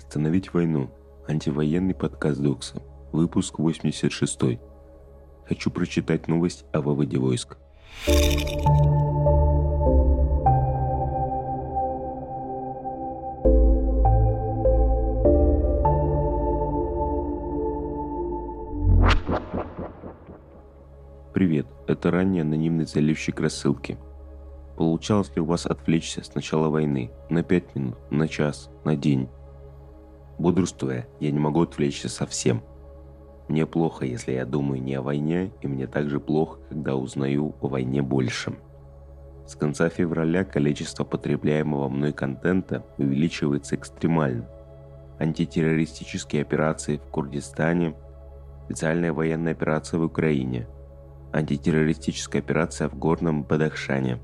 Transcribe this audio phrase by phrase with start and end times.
[0.00, 0.90] Остановить войну.
[1.28, 2.82] Антивоенный подкаст Докса.
[3.12, 4.58] Выпуск 86.
[5.46, 7.58] Хочу прочитать новость о выводе войск.
[21.34, 23.98] Привет, это ранний анонимный заливщик рассылки.
[24.78, 29.28] Получалось ли у вас отвлечься с начала войны на 5 минут, на час, на день?
[30.40, 32.62] Бодрствуя, я не могу отвлечься совсем.
[33.48, 37.68] Мне плохо, если я думаю не о войне, и мне также плохо, когда узнаю о
[37.68, 38.54] войне больше.
[39.46, 44.48] С конца февраля количество потребляемого мной контента увеличивается экстремально.
[45.18, 47.94] Антитеррористические операции в Курдистане,
[48.64, 50.66] специальная военная операция в Украине–
[51.32, 54.18] Антитеррористическая операция в Горном Бадахшане.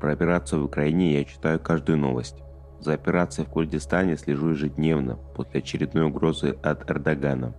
[0.00, 2.36] Про операцию в Украине я читаю каждую новость.
[2.80, 7.54] За операцией в Курдистане слежу ежедневно после очередной угрозы от Эрдогана.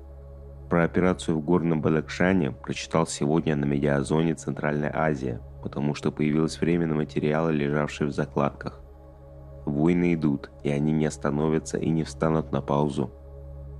[0.69, 6.87] Про операцию в Горном Бадахшане прочитал сегодня на медиазоне Центральная Азия, потому что появилось время
[6.87, 8.81] на материалы, лежавшие в закладках.
[9.65, 13.11] Войны идут, и они не остановятся и не встанут на паузу,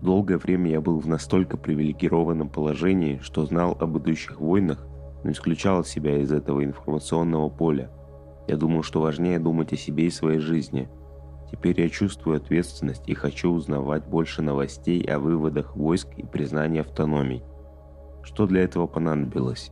[0.02, 4.86] Долгое время я был в настолько привилегированном положении, что знал об идущих войнах,
[5.24, 7.90] но исключал себя из этого информационного поля.
[8.48, 10.88] Я думал, что важнее думать о себе и своей жизни.
[11.52, 17.44] Теперь я чувствую ответственность и хочу узнавать больше новостей о выводах войск и признании автономий.
[18.24, 19.72] Что для этого понадобилось?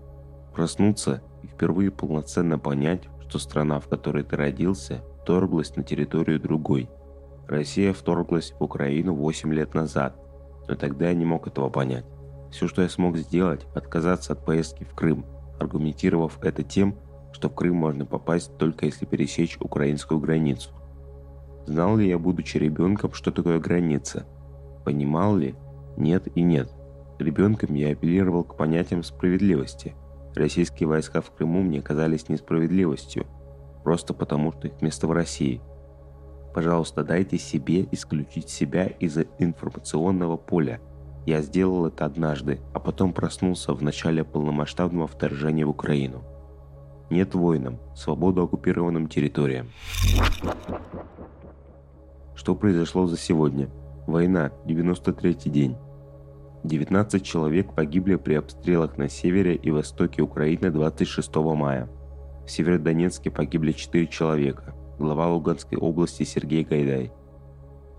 [0.54, 6.90] Проснуться и впервые полноценно понять, что страна, в которой ты родился, вторглась на территорию другой–
[7.48, 10.16] Россия вторглась в Украину 8 лет назад,
[10.68, 12.06] но тогда я не мог этого понять.
[12.52, 15.26] Все, что я смог сделать, отказаться от поездки в Крым,
[15.60, 16.96] аргументировав это тем,
[17.34, 20.72] что в Крым можно попасть только если пересечь украинскую границу.
[21.66, 24.26] Знал ли я, будучи ребенком, что такое граница?
[24.84, 25.56] Понимал ли?
[25.98, 26.72] Нет и нет.
[27.20, 29.96] Ребенком я апеллировал к понятиям справедливости.
[30.36, 33.26] Российские войска в Крыму мне казались несправедливостью,
[33.84, 35.62] просто потому что их место в России–
[36.56, 40.80] Пожалуйста, дайте себе исключить себя из информационного поля.
[41.26, 46.24] Я сделал это однажды, а потом проснулся в начале полномасштабного вторжения в Украину.
[47.10, 49.68] Нет войнам, свободу оккупированным территориям.
[52.36, 53.70] Что произошло за сегодня?
[54.08, 55.78] Война, 93-й день.
[56.64, 61.90] 19 человек погибли при обстрелах на севере и востоке Украины 26 мая.
[62.46, 67.12] В Северодонецке погибли 4 человека– глава Луганской области Сергей Гайдай.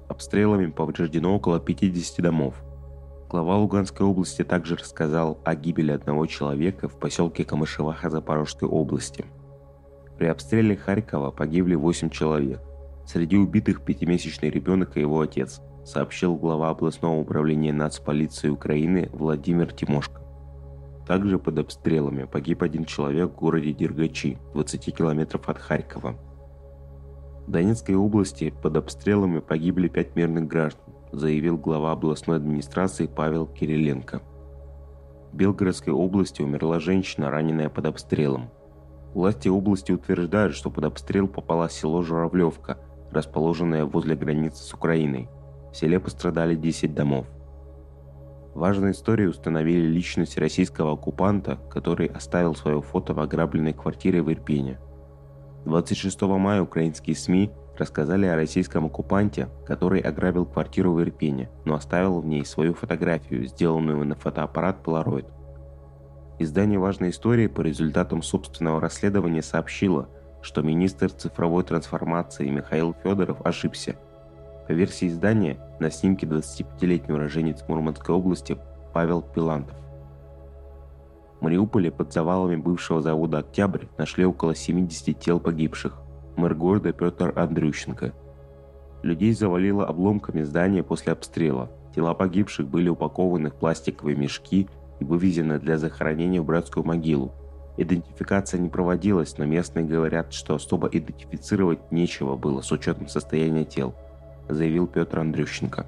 [0.08, 2.62] Обстрелами повреждено около 50 домов.
[3.28, 9.24] Глава Луганской области также рассказал о гибели одного человека в поселке Камышеваха Запорожской области.
[10.16, 12.60] При обстреле Харькова погибли 8 человек.
[13.06, 20.20] Среди убитых пятимесячный ребенок и его отец, сообщил глава областного управления нацполиции Украины Владимир Тимошко.
[21.06, 26.16] Также под обстрелами погиб один человек в городе Дергачи, 20 километров от Харькова.
[27.46, 34.20] В Донецкой области под обстрелами погибли пять мирных граждан, заявил глава областной администрации Павел Кириленко.
[35.30, 38.50] В Белгородской области умерла женщина, раненая под обстрелом.
[39.14, 42.78] Власти области утверждают, что под обстрел попало село Журавлевка,
[43.16, 45.28] расположенное возле границы с Украиной.
[45.72, 47.26] В селе пострадали 10 домов.
[48.54, 54.78] Важной историей установили личность российского оккупанта, который оставил свое фото в ограбленной квартире в Ирпене–
[55.66, 62.20] 26 мая украинские СМИ рассказали о российском оккупанте, который ограбил квартиру в Ирпене, но оставил
[62.20, 65.26] в ней свою фотографию, сделанную на фотоаппарат Polaroid.
[66.38, 70.08] Издание «Важной истории» по результатам собственного расследования сообщило,
[70.46, 73.96] что министр цифровой трансформации Михаил Федоров ошибся.
[74.68, 78.56] По версии издания, на снимке 25-летний уроженец Мурманской области
[78.94, 79.76] Павел Пилантов.
[81.40, 86.00] В Мариуполе под завалами бывшего завода «Октябрь» нашли около 70 тел погибших.
[86.36, 88.12] Мэр города Петр Андрющенко.
[89.02, 91.72] Людей завалило обломками здания после обстрела.
[91.92, 94.68] Тела погибших были упакованы в пластиковые мешки
[95.00, 97.34] и вывезены для захоронения в братскую могилу.
[97.76, 103.94] Идентификация не проводилась, но местные говорят, что особо идентифицировать нечего было с учетом состояния тел,
[104.48, 105.86] заявил Петр Андрющенко.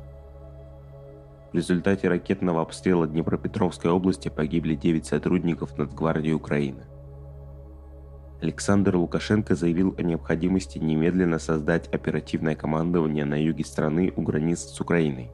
[1.51, 6.85] В результате ракетного обстрела Днепропетровской области погибли 9 сотрудников Нацгвардии Украины.
[8.43, 14.81] Александр Лукашенко заявил о необходимости немедленно создать оперативное командование на юге страны у границ с
[14.81, 15.31] Украиной.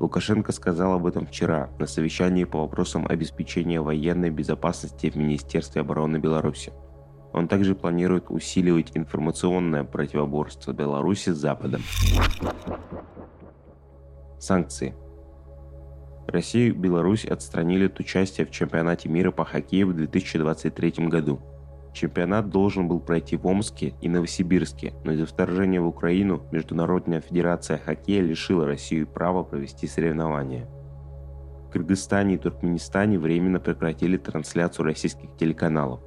[0.00, 6.16] Лукашенко сказал об этом вчера на совещании по вопросам обеспечения военной безопасности в Министерстве обороны
[6.16, 6.72] Беларуси.
[7.34, 11.82] Он также планирует усиливать информационное противоборство Беларуси с Западом.
[14.38, 14.94] Санкции.
[16.26, 21.40] Россию и Беларусь отстранили от участия в чемпионате мира по хоккею в 2023 году.
[21.92, 27.78] Чемпионат должен был пройти в Омске и Новосибирске, но из-за вторжения в Украину Международная федерация
[27.78, 30.68] хоккея лишила Россию права провести соревнования.
[31.66, 36.00] В Кыргызстане и Туркменистане временно прекратили трансляцию российских телеканалов.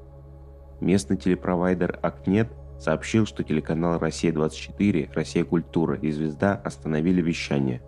[0.80, 7.81] Местный телепровайдер Акнет сообщил, что телеканал «Россия-24», «Россия Культура» и «Звезда» остановили вещание.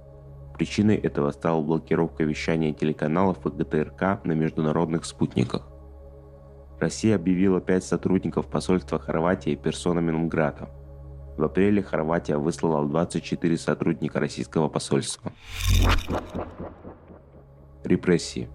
[0.58, 5.68] Причиной этого стала блокировка вещания телеканалов и ГТРК на международных спутниках.
[6.80, 10.70] Россия объявила пять сотрудников посольства Хорватии персонами Нулграта.
[11.38, 15.32] В апреле Хорватия выслала 24 сотрудника российского посольства.
[17.84, 18.50] Репрессии.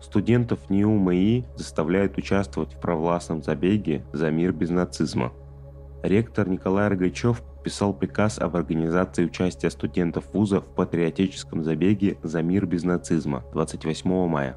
[0.00, 5.32] Студентов НИУ МАИ заставляют участвовать в провластном забеге за мир без нацизма.
[6.02, 12.66] Ректор Николай Рогачев подписал приказ об организации участия студентов вуза в патриотическом забеге за мир
[12.66, 14.56] без нацизма 28 мая.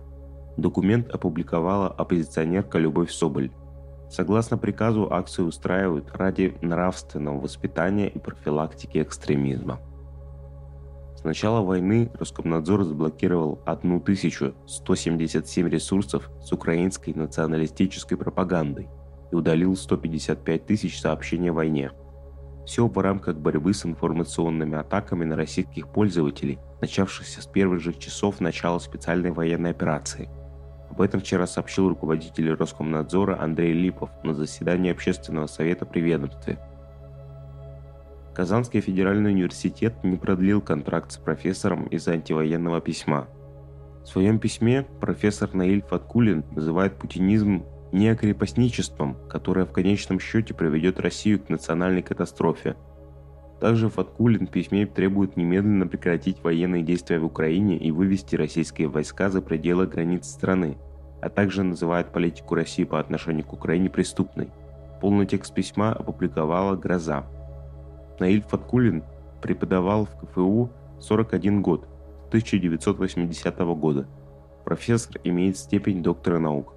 [0.60, 3.52] Документ опубликовала оппозиционерка Любовь Соболь.
[4.10, 9.80] Согласно приказу, акцию устраивают ради нравственного воспитания и профилактики экстремизма.
[11.16, 18.90] С начала войны Роскомнадзор заблокировал 1177 ресурсов с украинской националистической пропагандой
[19.32, 21.92] и удалил 155 тысяч сообщений о войне.
[22.66, 28.42] Все в рамках борьбы с информационными атаками на российских пользователей, начавшихся с первых же часов
[28.42, 30.30] начала специальной военной операции.
[31.00, 36.60] Об этом вчера сообщил руководитель Роскомнадзора Андрей Липов на заседании Общественного совета при ведомстве–
[38.40, 43.28] Казанский федеральный университет не продлил контракт с профессором из-за антивоенного письма.
[44.04, 51.42] В своем письме профессор Наиль Фаткулин называет путинизм неокрепостничеством, которое в конечном счете приведет Россию
[51.42, 52.78] к национальной катастрофе.
[53.60, 59.30] Также Фаткулин в письме требует немедленно прекратить военные действия в Украине и вывести российские войска
[59.30, 60.78] за пределы границ страны,
[61.22, 64.50] а также называет политику России по отношению к Украине преступной.
[65.02, 67.26] Полный текст письма опубликовала «Гроза»,
[68.20, 69.04] Наиль Фаткулин
[69.42, 70.70] преподавал в КФУ
[71.00, 71.88] 41 год,
[72.28, 74.08] 1980 года.
[74.66, 76.74] Профессор имеет степень доктора наук.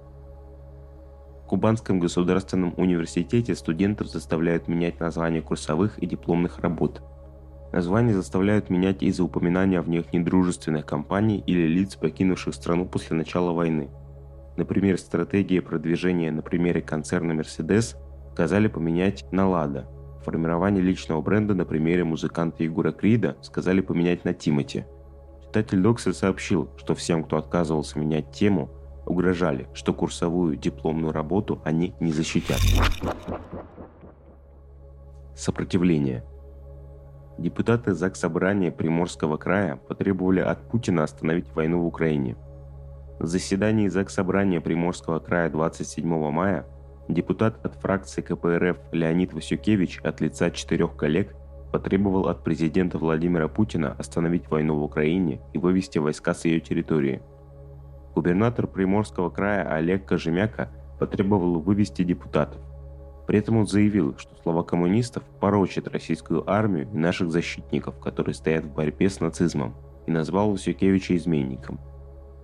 [1.43, 7.01] В Кубанском государственном университете студентов заставляют менять названия курсовых и дипломных работ.
[7.73, 13.51] Названия заставляют менять из-за упоминания в них недружественных компаний или лиц, покинувших страну после начала
[13.51, 13.89] войны.
[14.55, 17.95] Например, стратегия продвижения на примере концерна Mercedes
[18.33, 19.85] сказали поменять на Lada–
[20.23, 24.85] Формирование личного бренда на примере музыканта Егора Крида сказали поменять на Тимати.
[25.45, 28.69] Читатель Доксель сообщил, что всем, кто отказывался менять тему,
[29.05, 32.59] угрожали, что курсовую дипломную работу они не защитят.
[35.35, 36.23] Сопротивление.
[37.37, 42.37] Депутаты ЗАГС Собрания Приморского края потребовали от Путина остановить войну в Украине.
[43.19, 46.65] Заседании ЗАГС Собрания Приморского края 27 мая
[47.07, 51.35] Депутат от фракции КПРФ Леонид Васюкевич от лица четырех коллег
[51.71, 57.21] потребовал от президента Владимира Путина остановить войну в Украине и вывести войска с ее территории.
[58.15, 60.69] Губернатор Приморского края Олег Кожемяка
[60.99, 62.61] потребовал вывести депутатов.
[63.27, 68.65] При этом он заявил, что слова коммунистов порочат российскую армию и наших защитников, которые стоят
[68.65, 69.75] в борьбе с нацизмом,
[70.07, 71.79] и назвал Васюкевича изменником.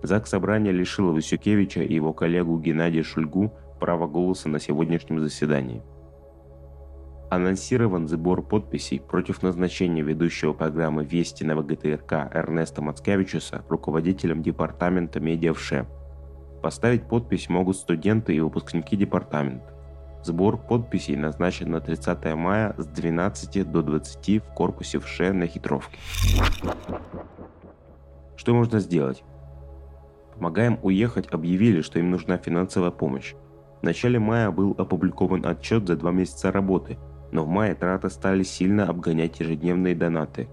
[0.02, 5.82] ЗАГС Собрания лишил Васюкевича и его коллегу Геннадия Шульгу права голоса на сегодняшнем заседании.
[7.30, 15.86] Анонсирован сбор подписей против назначения ведущего программы «Вести» на ВГТРК Эрнеста Мацкевичуса руководителем департамента медиавше.
[16.60, 19.72] Поставить подпись могут студенты и выпускники департамента.
[20.24, 25.98] Сбор подписей назначен на 30 мая с 12 до 20 в корпусе ВШ на Хитровке.
[28.36, 29.22] Что можно сделать?
[30.40, 33.34] Помогаем уехать объявили, что им нужна финансовая помощь.
[33.82, 36.96] В начале мая был опубликован отчет за два месяца работы,
[37.30, 40.48] но в мае траты стали сильно обгонять ежедневные донаты.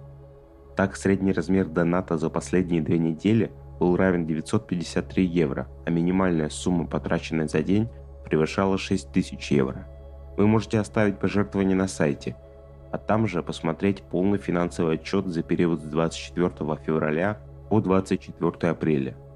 [0.75, 6.85] Так, средний размер доната за последние две недели был равен 953 евро, а минимальная сумма,
[6.85, 7.87] потраченная за день,
[8.25, 9.87] превышала 6000 евро.
[10.35, 12.35] Вы можете оставить пожертвование на сайте,
[12.91, 16.51] а там же посмотреть полный финансовый отчет за период с 24
[16.85, 17.39] февраля
[17.69, 19.15] по 24 апреля–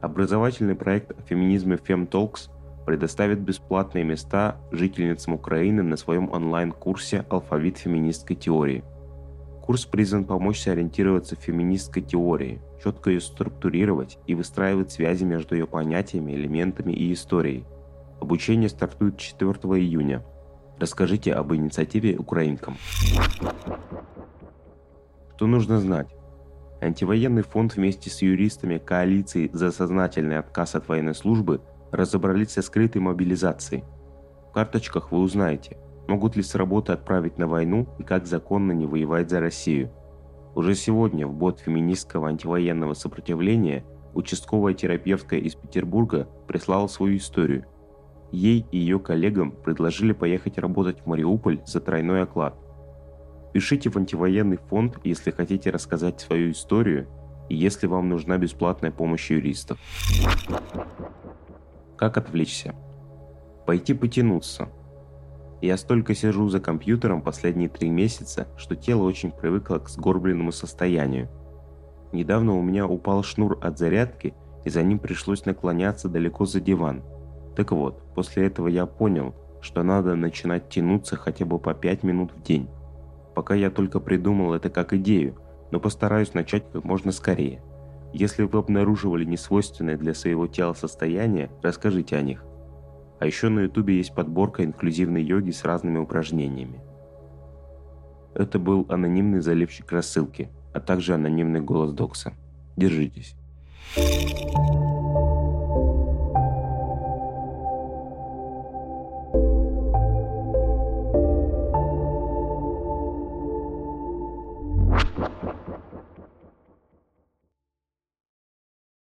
[0.00, 2.48] Образовательный проект о феминизме FemTalks
[2.86, 8.82] предоставит бесплатные места жительницам Украины на своем онлайн-курсе «Алфавит феминистской теории».
[9.62, 15.66] Курс призван помочь сориентироваться в феминистской теории, четко ее структурировать и выстраивать связи между ее
[15.66, 17.66] понятиями, элементами и историей.
[18.20, 20.24] Обучение стартует 4 июня.
[20.78, 22.78] Расскажите об инициативе украинкам.
[25.36, 26.08] Что нужно знать?
[26.80, 31.60] Антивоенный фонд вместе с юристами коалиции за сознательный отказ от военной службы
[31.90, 33.84] разобрались со скрытой мобилизацией.
[34.48, 35.76] В карточках вы узнаете,
[36.08, 39.90] могут ли с работы отправить на войну и как законно не воевать за Россию.
[40.54, 43.84] Уже сегодня в бот феминистского антивоенного сопротивления
[44.14, 47.66] участковая терапевтка из Петербурга прислала свою историю.
[48.32, 52.56] Ей и ее коллегам предложили поехать работать в Мариуполь за тройной оклад.
[53.52, 57.08] Пишите в антивоенный фонд, если хотите рассказать свою историю
[57.48, 59.78] и если вам нужна бесплатная помощь юристов.
[61.96, 62.74] Как отвлечься?
[63.66, 64.68] Пойти потянуться.
[65.60, 71.28] Я столько сижу за компьютером последние три месяца, что тело очень привыкло к сгорбленному состоянию.
[72.12, 77.02] Недавно у меня упал шнур от зарядки, и за ним пришлось наклоняться далеко за диван.
[77.56, 82.32] Так вот, после этого я понял, что надо начинать тянуться хотя бы по 5 минут
[82.32, 82.68] в день.
[83.40, 85.34] Пока я только придумал это как идею,
[85.70, 87.62] но постараюсь начать как можно скорее.
[88.12, 92.44] Если вы обнаруживали несвойственное для своего тела состояние, расскажите о них.
[93.18, 96.82] А еще на ютубе есть подборка инклюзивной йоги с разными упражнениями.
[98.34, 102.34] Это был анонимный заливщик рассылки, а также анонимный голос Докса.
[102.76, 103.36] Держитесь.